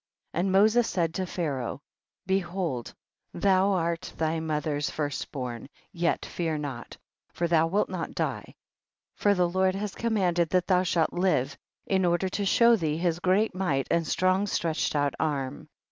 57. 0.31 0.39
And 0.47 0.51
Moses 0.51 0.89
said 0.89 1.13
to 1.13 1.27
Pharaoh, 1.27 1.79
behold 2.25 2.95
though 3.35 3.39
thou 3.39 3.71
art 3.73 4.11
thy 4.17 4.39
mother's 4.39 4.87
* 4.87 4.87
The 4.87 4.93
former 4.93 5.09
Pharaoh. 5.09 5.09
16 5.09 5.25
first 5.27 5.31
born,* 5.31 5.69
yet 5.91 6.25
fear 6.25 6.57
not, 6.57 6.97
for 7.33 7.47
thou 7.47 7.67
wilt 7.67 7.87
not 7.87 8.15
die, 8.15 8.55
for 9.13 9.35
the 9.35 9.47
Lord 9.47 9.75
has 9.75 9.93
command 9.93 10.39
ed 10.39 10.49
that 10.49 10.65
thou 10.65 10.81
shalt 10.81 11.13
live, 11.13 11.55
in 11.85 12.03
order 12.03 12.29
to 12.29 12.45
show 12.47 12.75
thee 12.75 12.97
his 12.97 13.19
great 13.19 13.53
might 13.53 13.87
and 13.91 14.07
strong 14.07 14.47
stretched 14.47 14.95
out 14.95 15.13
arm, 15.19 15.59
58. 15.65 15.69